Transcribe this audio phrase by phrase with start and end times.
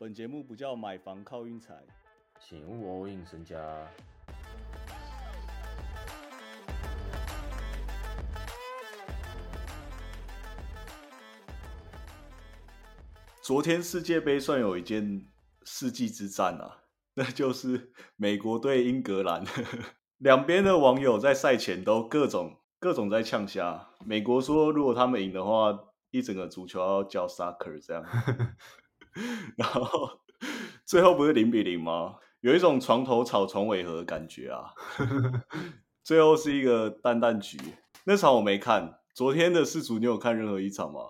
[0.00, 1.74] 本节目不叫买房靠运财，
[2.38, 3.58] 请勿 all in 身家。
[13.42, 15.26] 昨天世界杯算有一件
[15.64, 16.84] 世纪之战啊，
[17.14, 19.44] 那就是美国对英格兰，
[20.18, 23.88] 两边的网友在赛前都各种各种在呛虾。
[24.06, 25.76] 美国说如果他们赢的话，
[26.12, 28.04] 一整个足球要叫 soccer 这样，
[29.56, 30.20] 然后
[30.84, 32.16] 最后不是零比零吗？
[32.40, 34.72] 有一种床头吵床尾和的感觉啊。
[36.04, 37.58] 最后是一个淡淡局，
[38.04, 39.00] 那场我没看。
[39.12, 41.00] 昨天的世足你有看任何一场吗？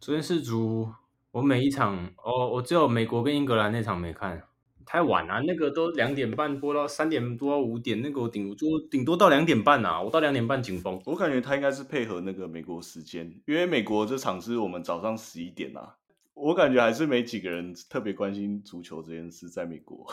[0.00, 0.92] 昨天世足
[1.30, 4.42] 我每一场哦，我只有美国跟英格兰那场没看，
[4.84, 11.00] 太晚了，那个都两点半播到三点多五点，那个我顶多顶多到两点半啊，我到两点半紧绷。
[11.06, 15.94] 我感觉他应该是配合那个美国时间，因为美国这场是我们早上十一点啊。
[16.34, 20.06] 我感觉还是没几个人特别关心足球这件事，在美国，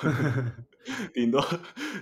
[1.14, 1.44] 顶多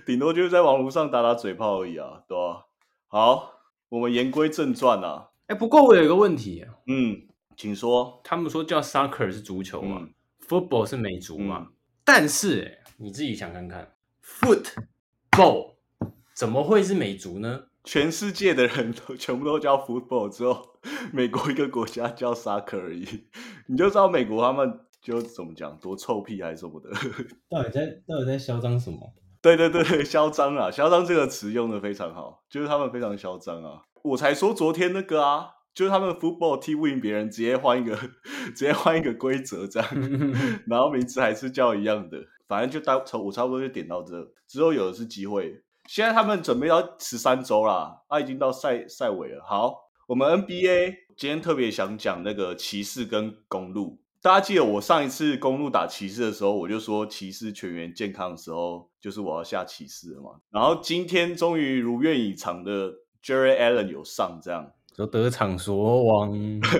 [0.04, 2.66] 顶多就是在网络上打打嘴炮而已啊，对吧？
[3.06, 5.30] 好，我们言归正传啊。
[5.46, 7.22] 哎，不过我有一个问题，嗯，
[7.56, 8.20] 请说。
[8.22, 10.08] 他们说叫 soccer 是足球嘛
[10.46, 11.68] ，football 是美足嘛？
[12.04, 15.76] 但是，哎，你自己想看看，football
[16.34, 17.68] 怎么会是美足呢？
[17.84, 20.78] 全世界的人都全部都叫 football，之后
[21.12, 23.06] 美国一个国家叫 soccer 而已，
[23.68, 26.90] 你就知道美国他们就怎么讲，多臭屁还是什么的。
[27.48, 28.98] 到底在到底在嚣张什么？
[29.40, 30.70] 对对对，嚣张啊！
[30.70, 33.82] 嚣张这个词用的非常好，就是他们非常嚣张啊！
[34.02, 37.96] 我才说昨天那个啊，就是他们 football 踢不赢别人，直接换一个，
[38.54, 39.88] 直接换一个规则这样，
[40.66, 42.18] 然后名字还是叫一样的，
[42.48, 45.62] 反正就到我差不多就点到这，之后有的是机会。
[45.88, 49.42] 现在他们准备要十三周啦，啊，已经到赛赛尾了。
[49.42, 49.74] 好，
[50.06, 53.98] 我们 NBA 今天特别想讲那个骑士跟公路。
[54.20, 60.32] 大家记得我上一次公路打骑士的时候，我就说骑士全员健康的时候，就是我要下骑士了嘛。
[60.50, 62.92] 然后今天终于如愿以偿的
[63.24, 66.30] Jerry Allen 有上，这样就得偿所望。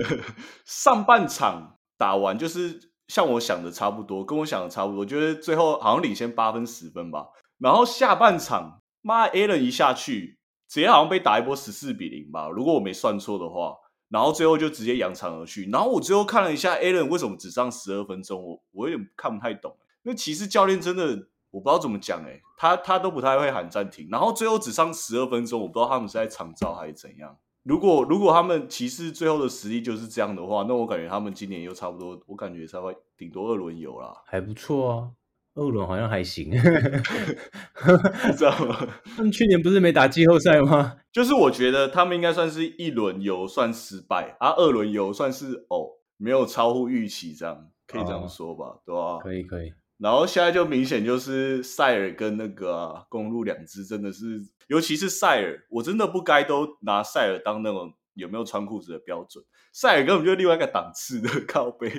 [0.65, 7.29] 上半场打完就是像我想的差不多，跟我想的差不多，就是最后好像领先八分十分吧。
[7.57, 8.75] 然后下半场。
[9.01, 13.75] 妈，Allen 一下去，直接好像被打一波十四比零吧，如果我没算错的话。
[14.11, 15.69] 然后最后就直接扬长而去。
[15.69, 19.77] 然后我最后看了一下 Allen 为什么只上十二分钟，我我有点看不太懂。
[20.01, 24.07] 那骑士教练真的我不知道怎么讲哎，他他都不太会喊暂停。
[24.09, 27.37] 然后最后只上十二分钟，我不知道他们是在长招还是怎样。
[27.61, 35.11] 如果如果他们骑士最后的实力就是这样的话，那我感觉他们今年又差不多，我感觉才会顶多二轮游啦，还不错啊。
[35.59, 36.49] 二轮好像还行，
[38.37, 38.87] 知道吗？
[39.15, 40.95] 他们去年不是没打季后赛吗？
[41.11, 45.87] 就是我觉得他们应该算是一轮游算失败，啊，二轮游算是哦
[46.17, 48.79] 没有超乎预期，这样可以这样说吧？
[48.85, 49.17] 对吧？
[49.21, 49.73] 可以可以。
[49.97, 59.43] 然后现在就明显就是塞尔跟那个公路两支真的是，尤其是塞尔，我真的不该都拿塞尔当那种有没有穿裤子的标准。
[59.73, 61.91] 塞尔根本就另外一个档次的 靠背。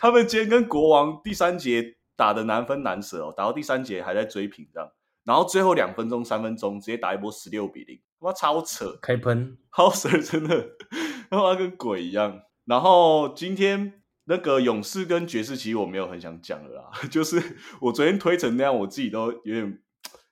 [0.00, 1.96] 他们今天跟国王第三节。
[2.20, 4.90] 打的难分难舍哦，打到第三节还在追平这样，
[5.24, 8.98] 然后最后两分钟、三分钟直接打一波十六比零，他妈超扯！
[9.00, 10.72] 开喷，Hauser 真的
[11.30, 12.42] 他妈跟鬼一样。
[12.66, 19.78] 然后今天那个勇士跟爵士，其实我没有很想讲了啦， 就是我昨天推成那样，我自己都有点，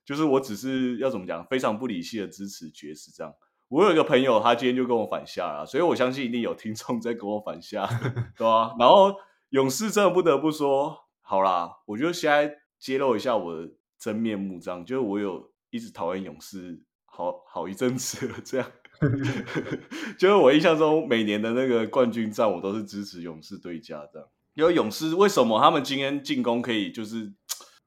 [0.05, 3.33] 就是我只是要怎么讲，非常不理性的支持爵士这样。
[3.69, 7.87] 我有一个朋友，他今天就跟我反下了，所以我相信一定有听众在跟我反下，
[8.37, 8.75] 对吧？
[8.79, 9.15] 然后
[9.49, 11.08] 勇士真的不得不说。
[11.31, 13.69] 好啦，我就现在揭露一下我的
[13.99, 18.37] 真面目，这样就是我有一直讨厌勇士，好好一阵子了。
[18.43, 18.67] 这样，
[20.19, 24.27] 就是我印象中每年的那个冠军战，我都是支持勇士对家这样。
[24.55, 27.31] 因为勇士为什么他们今天进攻可以，就是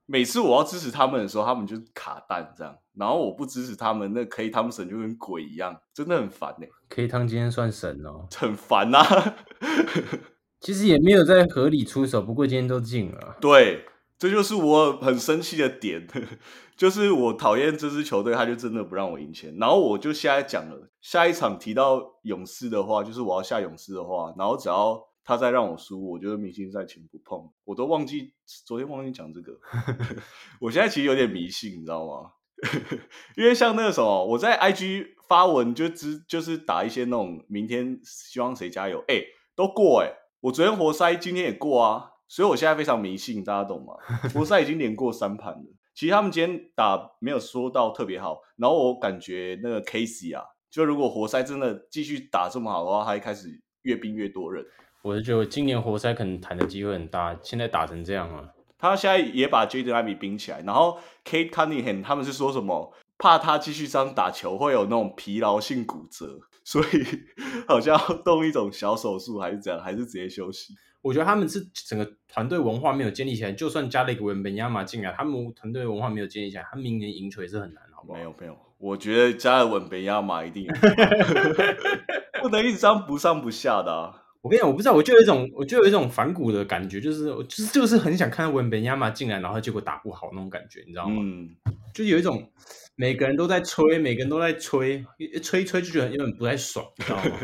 [0.05, 6.67] 每次我要支持他们的时候，他们就卡蛋这样，然后我不支持他们，那可以他们神就跟鬼一样，真的很烦呢。
[6.87, 8.99] 可以汤今天算神哦，很烦呐。
[10.61, 13.35] 其实也没有在合理出手，不过今天都进了。
[13.41, 13.83] 对，
[14.19, 16.07] 这就是我很生气的点，
[16.77, 19.55] 就是我讨厌这支球队，他就真的不让我赢钱。
[19.59, 27.49] 然后我就现在讲了，下一场提到勇士的话，就是我要下勇士的话，然后只要他再让我输，我觉得明星赛全不碰。
[27.65, 28.31] 我都忘记
[28.65, 29.59] 昨天忘记讲这个，
[30.61, 32.33] 我现在其实有点迷信，你知道吗？
[33.35, 39.23] 因为像那个什么，我在 IG 发文就只就是打一些那种明天希望谁加油，哎，
[39.55, 40.20] 都过哎。
[40.41, 43.93] 我昨天活塞，今天也过啊，所以我现在非常迷信，大家懂吗？
[44.33, 54.65] 活塞已经连过三盘了，其实他们今天打没有说到特别好，然后我感觉那个 Casey 啊，就如果活塞真的继续打这么好的话，他一开始越兵越多人。
[55.03, 58.49] 我是觉得今年活塞可能谈的机会很大，现在打成这样啊。
[58.79, 62.91] 他现在也把 Jaden Ivey 冰起来，然后 Kate Cunningham 他们是说什么？
[63.19, 66.85] 怕他继续这样打球会有那种疲劳性骨折，所以
[67.67, 70.73] 好像要动一种小手术，还是怎样，还是直接休息？
[71.01, 78.17] 我觉得他们是整个团队文化没有建立起来，就算加了一个文本亚马进来，他们团队文化没有建立起来，他明年赢球也是很难，好不好？
[78.17, 80.67] 没有没有，我觉得加了文本亚马一定
[82.41, 84.17] 不能一直这样不上不下的啊。
[84.41, 91.15] 我跟你讲，我不知道，我就有一种，我就有一种反骨的感觉，就是就是就是很想看到文本亚马进来，然后结果打不好那种感觉，你知道吗？
[91.19, 91.49] 嗯，
[91.93, 92.51] 就有一种
[92.95, 95.05] 每个人都在吹，每个人都在吹，
[95.41, 97.39] 吹一吹就觉得有点不太爽，你知道吗？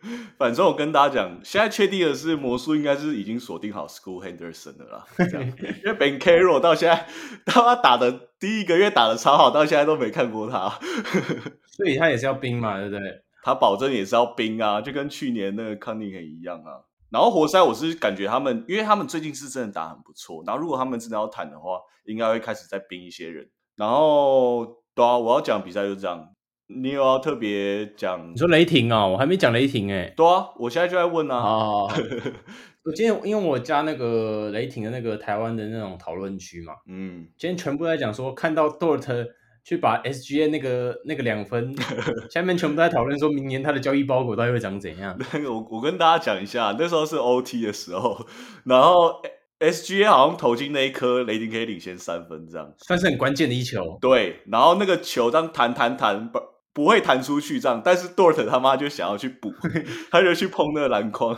[0.38, 7.06] 反正我跟大家讲，现在确定的是魔术应该是已经锁定好 School Henderson 的啦， 因为 Ben Carroll 到现在，
[7.44, 10.70] 他打的第一个月打的超好，到现在都没看过他，
[11.66, 13.00] 所以他也是要冰嘛，对不对？
[13.42, 16.80] 他保证也是要冰啊，就跟去年那个康宁很一样啊。
[17.10, 20.44] 然后活塞，我是感觉他们，因为他们最近是真的打很不错。
[20.46, 23.50] 然后如果他们真的要谈的话，应该会开始再冰一些人。
[23.76, 26.26] 然后对啊，我要讲比赛就是这样。
[26.66, 28.32] 你有要特别讲？
[28.32, 29.06] 你说雷霆啊？
[29.06, 30.12] 我还没讲雷霆哎。
[30.16, 31.36] 对啊，我现在就在问啊。
[31.36, 31.90] 哦，
[32.84, 39.26] 我今天因为我加那个雷霆的那个台湾的那种讨论区嘛，嗯，今天全部在讲说看到 Dort。
[39.62, 41.76] 去把 SGA 那个那个两分，
[42.32, 45.14] 下面全部都在讨论说明年他的交易包裹到底会长怎样。
[45.34, 48.26] 那个我我跟大家讲一下，那时候是 OT 的时候，
[48.64, 49.20] 然后
[49.60, 53.98] SGA 好像投进那一颗，雷霆可以领先三分，这样算是很关键的一球。
[54.00, 56.40] 对，然后那个球这样弹弹弹不
[56.72, 59.52] 不会弹出去这样，但是 Dort 他妈就想要去补，
[60.10, 61.36] 他就去碰那个篮筐，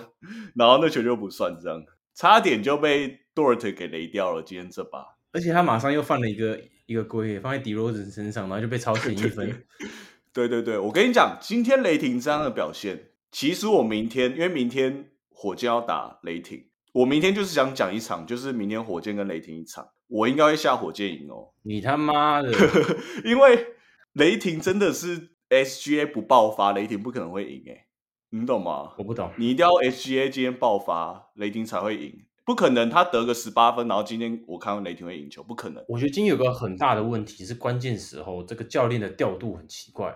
[0.55, 1.83] 然后那球就不算这样，
[2.15, 4.43] 差点就被 Dort 给雷掉了。
[4.43, 6.59] 今天这把，而且他马上又犯了一个。
[6.87, 9.65] 一个规放在迪罗兹身上，然后就被超前一分。
[10.35, 21.53] 对对对，我跟你讲，今天雷霆这样的表现，其实我明天因为明天火箭要打雷霆，我明天就是想讲一场，就是明天火箭跟雷霆一场，我应该会下火箭赢哦。
[21.63, 22.51] 你他妈的，
[23.25, 23.67] 因为
[24.13, 27.87] 雷霆真的是 SGA 不爆发，雷霆不可能会赢哎，
[28.31, 28.93] 你懂吗？
[28.99, 32.25] 我不懂，你一定要 SGA 今天爆发，雷霆才会赢。
[32.45, 35.83] 不可能，他得个十八分，然后今天我看到雷霆会赢球，不可能。
[35.89, 40.13] 我觉得今天有个很大的问题是，关键时候这个教练的调度很奇怪。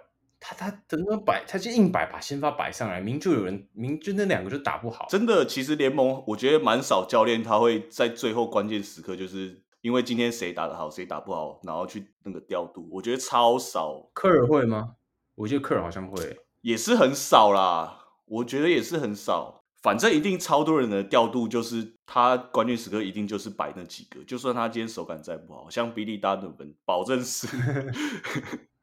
[0.49, 5.05] 他他整个摆，他就硬摆，把先发摆上来，明就有人明就那两个就打不好。
[5.09, 12.89] 真的，其实联盟我觉得蛮少教练他会在最后关键时刻，就是因为今天谁打得好，谁打不好，然后去那个调度。
[12.93, 14.09] 我觉得超少。
[14.15, 14.93] 科尔会吗？
[15.35, 18.05] 我觉得科尔好像会，也是很少啦。
[18.27, 19.65] 我觉得也是很少。
[19.83, 27.47] 反正一定超多人的调度，就是他关键时刻一定就是摆那几个，就算他今天手感再不好，像比利达那本，保证是，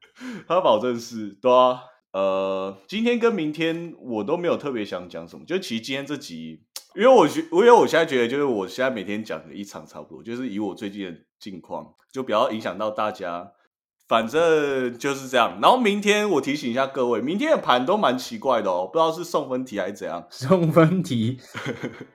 [0.47, 1.81] 他保证是，对啊，
[2.11, 6.63] 呃，今天跟明天我都没有特别想讲什么，就其实今天这集，
[6.95, 13.51] 因为我觉，因为我现在觉得，就是我现在每天讲的一场差不多，就是以我最近的近况，就比较影响到大家。
[14.05, 20.27] 反正就是这样，然后明天我提醒一下各位，明天的盘都蛮奇怪的哦，不知道是送分题还是怎样。
[20.29, 21.39] 送分题，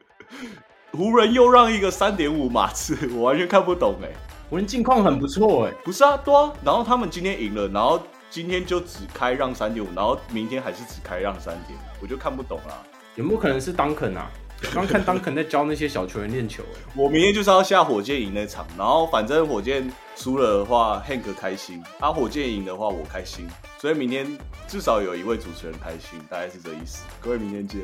[0.93, 4.13] 湖人又让一个三点五码次，我完全看不懂哎。
[4.51, 8.01] 湖人近况很不错哎，不是啊，对啊，然后他们今天赢了，然后
[8.31, 12.83] 今天就只开让三点五，然后明天还是只开让三点，我就看不懂了。
[13.17, 14.31] 有没有可能是 Duncan 啊？
[14.75, 16.63] 刚看当肯在教那些小球员练球，
[16.97, 23.47] 我明天就是要下火箭赢那场，然后反正火箭输了的话，Hank 开心；他火箭赢的话，我开心。
[23.79, 24.27] 所以明天
[24.67, 27.05] 至少有一位主持人开心，大概是这意思。
[27.21, 27.83] 各位，明天见。